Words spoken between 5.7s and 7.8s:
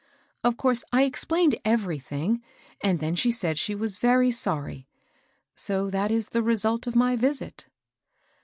that is the resiflt of my visit."